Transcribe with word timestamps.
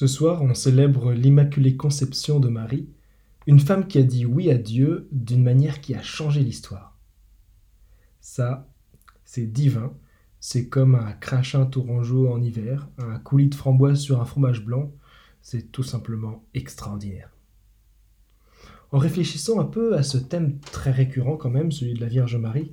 Ce 0.00 0.06
soir, 0.06 0.40
on 0.40 0.54
célèbre 0.54 1.12
l'Immaculée 1.12 1.76
Conception 1.76 2.40
de 2.40 2.48
Marie, 2.48 2.88
une 3.46 3.60
femme 3.60 3.86
qui 3.86 3.98
a 3.98 4.02
dit 4.02 4.24
oui 4.24 4.50
à 4.50 4.56
Dieu 4.56 5.06
d'une 5.12 5.42
manière 5.42 5.82
qui 5.82 5.94
a 5.94 6.00
changé 6.00 6.40
l'histoire. 6.40 6.96
Ça, 8.22 8.66
c'est 9.26 9.44
divin, 9.44 9.92
c'est 10.38 10.68
comme 10.68 10.94
un 10.94 11.12
crachin 11.12 11.66
tourangeau 11.66 12.32
en 12.32 12.40
hiver, 12.40 12.88
un 12.96 13.18
coulis 13.18 13.50
de 13.50 13.54
framboise 13.54 14.00
sur 14.00 14.22
un 14.22 14.24
fromage 14.24 14.64
blanc, 14.64 14.90
c'est 15.42 15.70
tout 15.70 15.82
simplement 15.82 16.46
extraordinaire. 16.54 17.36
En 18.92 18.96
réfléchissant 18.96 19.60
un 19.60 19.66
peu 19.66 19.98
à 19.98 20.02
ce 20.02 20.16
thème 20.16 20.60
très 20.60 20.92
récurrent 20.92 21.36
quand 21.36 21.50
même, 21.50 21.72
celui 21.72 21.92
de 21.92 22.00
la 22.00 22.08
Vierge 22.08 22.36
Marie, 22.36 22.72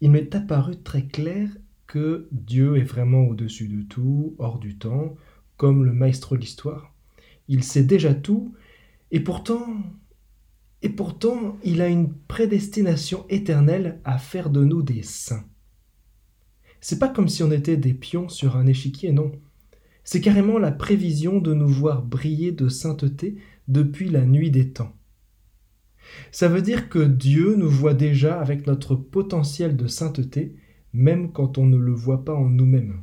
il 0.00 0.10
m'est 0.10 0.34
apparu 0.34 0.74
très 0.82 1.04
clair 1.04 1.48
que 1.86 2.26
Dieu 2.32 2.76
est 2.76 2.82
vraiment 2.82 3.22
au-dessus 3.22 3.68
de 3.68 3.82
tout, 3.82 4.34
hors 4.40 4.58
du 4.58 4.76
temps, 4.76 5.14
comme 5.56 5.84
le 5.84 5.92
maestro 5.92 6.36
de 6.36 6.40
l'histoire. 6.40 6.94
Il 7.48 7.62
sait 7.62 7.84
déjà 7.84 8.14
tout, 8.14 8.54
et 9.10 9.20
pourtant, 9.20 9.64
et 10.82 10.88
pourtant, 10.88 11.58
il 11.64 11.80
a 11.80 11.88
une 11.88 12.12
prédestination 12.12 13.24
éternelle 13.28 14.00
à 14.04 14.18
faire 14.18 14.50
de 14.50 14.64
nous 14.64 14.82
des 14.82 15.02
saints. 15.02 15.44
C'est 16.80 16.98
pas 16.98 17.08
comme 17.08 17.28
si 17.28 17.42
on 17.42 17.50
était 17.50 17.76
des 17.76 17.94
pions 17.94 18.28
sur 18.28 18.56
un 18.56 18.66
échiquier, 18.66 19.12
non. 19.12 19.32
C'est 20.04 20.20
carrément 20.20 20.58
la 20.58 20.70
prévision 20.70 21.40
de 21.40 21.54
nous 21.54 21.68
voir 21.68 22.02
briller 22.02 22.52
de 22.52 22.68
sainteté 22.68 23.36
depuis 23.66 24.08
la 24.08 24.24
nuit 24.24 24.50
des 24.50 24.70
temps. 24.70 24.94
Ça 26.30 26.48
veut 26.48 26.62
dire 26.62 26.88
que 26.88 27.00
Dieu 27.00 27.56
nous 27.56 27.68
voit 27.68 27.94
déjà 27.94 28.40
avec 28.40 28.66
notre 28.66 28.94
potentiel 28.94 29.76
de 29.76 29.88
sainteté, 29.88 30.54
même 30.92 31.32
quand 31.32 31.58
on 31.58 31.66
ne 31.66 31.76
le 31.76 31.92
voit 31.92 32.24
pas 32.24 32.34
en 32.34 32.48
nous-mêmes. 32.48 33.02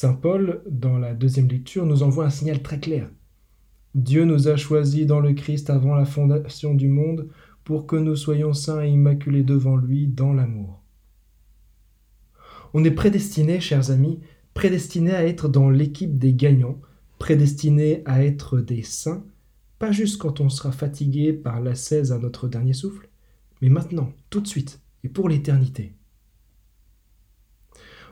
Saint 0.00 0.14
Paul, 0.14 0.62
dans 0.66 0.96
la 0.96 1.12
deuxième 1.12 1.48
lecture, 1.48 1.84
nous 1.84 2.02
envoie 2.02 2.24
un 2.24 2.30
signal 2.30 2.62
très 2.62 2.80
clair. 2.80 3.10
Dieu 3.94 4.24
nous 4.24 4.48
a 4.48 4.56
choisis 4.56 5.04
dans 5.04 5.20
le 5.20 5.34
Christ 5.34 5.68
avant 5.68 5.94
la 5.94 6.06
fondation 6.06 6.72
du 6.72 6.88
monde 6.88 7.28
pour 7.64 7.86
que 7.86 7.96
nous 7.96 8.16
soyons 8.16 8.54
saints 8.54 8.82
et 8.82 8.88
immaculés 8.88 9.42
devant 9.42 9.76
lui 9.76 10.06
dans 10.06 10.32
l'amour. 10.32 10.82
On 12.72 12.82
est 12.82 12.90
prédestinés, 12.90 13.60
chers 13.60 13.90
amis, 13.90 14.20
prédestinés 14.54 15.14
à 15.14 15.26
être 15.26 15.50
dans 15.50 15.68
l'équipe 15.68 16.18
des 16.18 16.32
gagnants, 16.32 16.80
prédestinés 17.18 18.00
à 18.06 18.24
être 18.24 18.58
des 18.58 18.82
saints, 18.82 19.26
pas 19.78 19.92
juste 19.92 20.16
quand 20.16 20.40
on 20.40 20.48
sera 20.48 20.72
fatigué 20.72 21.34
par 21.34 21.60
l'ascèse 21.60 22.10
à 22.10 22.18
notre 22.18 22.48
dernier 22.48 22.72
souffle, 22.72 23.10
mais 23.60 23.68
maintenant, 23.68 24.14
tout 24.30 24.40
de 24.40 24.48
suite, 24.48 24.80
et 25.04 25.10
pour 25.10 25.28
l'éternité. 25.28 25.92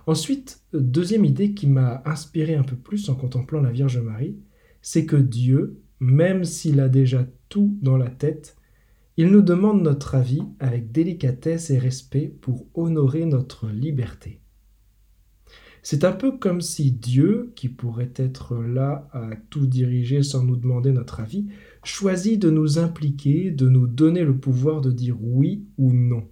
Ensuite, 0.08 0.62
deuxième 0.72 1.26
idée 1.26 1.52
qui 1.52 1.66
m'a 1.66 2.00
inspiré 2.06 2.54
un 2.54 2.62
peu 2.62 2.76
plus 2.76 3.10
en 3.10 3.14
contemplant 3.14 3.60
la 3.60 3.70
Vierge 3.70 3.98
Marie, 3.98 4.38
c'est 4.80 5.04
que 5.04 5.16
Dieu, 5.16 5.82
même 6.00 6.44
s'il 6.44 6.80
a 6.80 6.88
déjà 6.88 7.26
tout 7.50 7.76
dans 7.82 7.98
la 7.98 8.08
tête, 8.08 8.56
il 9.18 9.26
nous 9.26 9.42
demande 9.42 9.82
notre 9.82 10.14
avis 10.14 10.40
avec 10.60 10.92
délicatesse 10.92 11.68
et 11.68 11.76
respect 11.76 12.34
pour 12.40 12.64
honorer 12.72 13.26
notre 13.26 13.68
liberté. 13.68 14.40
C'est 15.82 16.04
un 16.04 16.12
peu 16.12 16.38
comme 16.38 16.62
si 16.62 16.90
Dieu, 16.90 17.52
qui 17.54 17.68
pourrait 17.68 18.14
être 18.16 18.56
là 18.56 19.10
à 19.12 19.36
tout 19.50 19.66
diriger 19.66 20.22
sans 20.22 20.42
nous 20.42 20.56
demander 20.56 20.92
notre 20.92 21.20
avis, 21.20 21.48
choisit 21.84 22.40
de 22.40 22.48
nous 22.48 22.78
impliquer, 22.78 23.50
de 23.50 23.68
nous 23.68 23.86
donner 23.86 24.24
le 24.24 24.38
pouvoir 24.38 24.80
de 24.80 24.90
dire 24.90 25.18
oui 25.20 25.66
ou 25.76 25.92
non. 25.92 26.26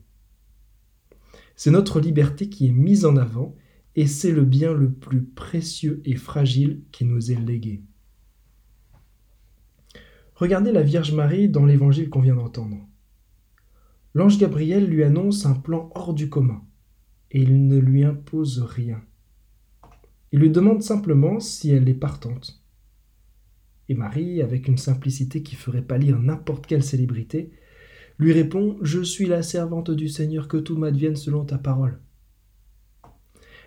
C'est 1.57 1.71
notre 1.71 2.01
liberté 2.01 2.49
qui 2.49 2.69
est 2.69 2.73
mise 2.73 3.05
en 3.05 3.19
avant 3.19 3.55
et 3.97 4.07
c'est 4.07 4.31
le 4.31 4.45
bien 4.45 4.75
le 4.75 4.93
plus 4.93 5.25
précieux 5.25 6.03
et 6.05 6.17
fragile 6.17 6.83
qui 6.93 7.07
nous 7.07 7.33
est 7.33 7.41
légué. 7.41 7.83
Regardez 10.35 10.71
la 10.71 10.83
Vierge 10.83 11.15
Marie 11.15 11.49
dans 11.49 11.65
l'évangile 11.65 12.11
qu'on 12.11 12.21
vient 12.21 12.37
d'entendre. 12.37 12.77
L'ange 14.13 14.39
Gabriel 14.39 14.87
lui 14.87 15.03
annonce 15.03 15.47
un 15.47 15.55
plan 15.55 15.91
hors 15.95 16.13
du 16.13 16.29
commun, 16.29 16.63
et 17.31 17.41
il 17.41 17.67
ne 17.69 17.79
lui 17.79 18.05
impose 18.05 18.59
rien. 18.63 19.03
Il 20.31 20.41
lui 20.41 20.51
demande 20.51 20.83
simplement 20.83 21.41
si 21.41 21.71
elle 21.71 21.89
est 21.89 21.95
partante. 21.95 22.63
Et 23.89 23.95
Marie, 23.95 24.43
avec 24.43 24.69
une 24.69 24.79
simplicité 24.79 25.43
qui 25.43 25.55
ferait 25.55 25.81
pâlir 25.81 26.19
n'importe 26.19 26.67
quelle 26.67 26.83
célébrité, 26.83 27.51
lui 28.19 28.33
répond 28.33 28.77
Je 28.83 29.01
suis 29.01 29.27
la 29.27 29.43
servante 29.43 29.91
du 29.91 30.09
Seigneur, 30.09 30.49
que 30.49 30.57
tout 30.59 30.77
m'advienne 30.77 31.17
selon 31.17 31.47
ta 31.47 31.57
parole. 31.57 32.01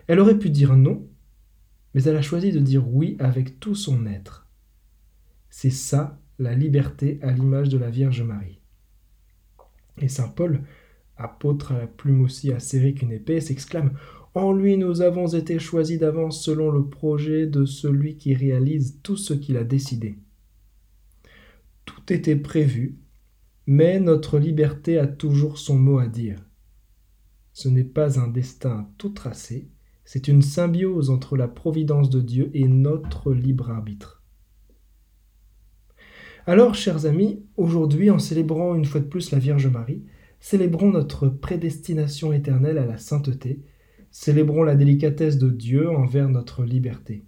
Elle 0.09 0.19
aurait 0.19 0.39
pu 0.39 0.49
dire 0.49 0.75
non, 0.75 1.07
mais 1.93 2.01
elle 2.01 2.15
a 2.17 2.23
choisi 2.23 2.51
de 2.51 2.57
dire 2.57 2.91
oui 2.91 3.15
avec 3.19 3.59
tout 3.59 3.75
son 3.75 4.07
être. 4.07 4.47
C'est 5.51 5.69
ça 5.69 6.19
la 6.39 6.55
liberté 6.55 7.19
à 7.21 7.31
l'image 7.31 7.69
de 7.69 7.77
la 7.77 7.91
Vierge 7.91 8.23
Marie. 8.23 8.59
Et 9.99 10.07
saint 10.07 10.29
Paul, 10.29 10.63
apôtre 11.15 11.73
à 11.73 11.77
la 11.77 11.85
plume 11.85 12.21
aussi 12.21 12.51
acérée 12.51 12.95
qu'une 12.95 13.11
épée, 13.11 13.39
s'exclame 13.39 13.93
En 14.33 14.51
lui 14.51 14.77
nous 14.77 15.01
avons 15.01 15.27
été 15.27 15.59
choisis 15.59 15.99
d'avance 15.99 16.43
selon 16.43 16.71
le 16.71 16.89
projet 16.89 17.45
de 17.45 17.65
celui 17.65 18.17
qui 18.17 18.33
réalise 18.33 18.99
tout 19.03 19.15
ce 19.15 19.35
qu'il 19.35 19.57
a 19.57 19.63
décidé. 19.63 20.17
Tout 21.85 22.11
était 22.11 22.35
prévu, 22.35 22.97
mais 23.67 23.99
notre 23.99 24.39
liberté 24.39 24.97
a 24.97 25.05
toujours 25.05 25.59
son 25.59 25.77
mot 25.77 25.99
à 25.99 26.07
dire. 26.07 26.43
Ce 27.53 27.69
n'est 27.69 27.83
pas 27.83 28.19
un 28.19 28.27
destin 28.27 28.89
tout 28.97 29.09
tracé, 29.09 29.69
c'est 30.11 30.27
une 30.27 30.41
symbiose 30.41 31.11
entre 31.11 31.37
la 31.37 31.47
providence 31.47 32.09
de 32.09 32.19
Dieu 32.19 32.49
et 32.55 32.67
notre 32.67 33.31
libre 33.31 33.69
arbitre. 33.69 34.23
Alors, 36.47 36.73
chers 36.73 37.05
amis, 37.05 37.43
aujourd'hui, 37.57 38.09
en 38.09 38.17
célébrant 38.17 38.73
une 38.73 38.85
fois 38.85 39.01
de 39.01 39.05
plus 39.05 39.29
la 39.29 39.37
Vierge 39.37 39.67
Marie, 39.67 40.01
célébrons 40.39 40.89
notre 40.89 41.27
prédestination 41.29 42.33
éternelle 42.33 42.79
à 42.79 42.87
la 42.87 42.97
sainteté, 42.97 43.61
célébrons 44.09 44.63
la 44.63 44.73
délicatesse 44.73 45.37
de 45.37 45.51
Dieu 45.51 45.87
envers 45.87 46.27
notre 46.27 46.63
liberté. 46.63 47.23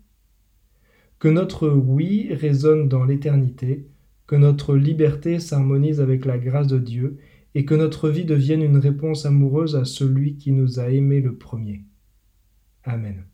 Que 1.19 1.27
notre 1.27 1.69
oui 1.69 2.33
résonne 2.33 2.89
dans 2.89 3.03
l'éternité, 3.03 3.85
que 4.25 4.35
notre 4.35 4.75
liberté 4.75 5.37
s'harmonise 5.37 6.01
avec 6.01 6.25
la 6.25 6.39
grâce 6.39 6.65
de 6.65 6.79
Dieu, 6.79 7.19
et 7.53 7.63
que 7.63 7.75
notre 7.75 8.09
vie 8.09 8.25
devienne 8.25 8.63
une 8.63 8.77
réponse 8.77 9.27
amoureuse 9.27 9.75
à 9.75 9.85
celui 9.85 10.37
qui 10.37 10.51
nous 10.51 10.79
a 10.79 10.89
aimés 10.89 11.21
le 11.21 11.35
premier. 11.35 11.83
Amen. 12.87 13.25